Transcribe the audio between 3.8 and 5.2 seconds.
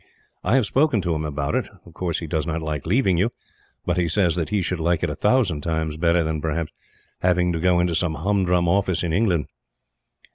but he says that he should like it a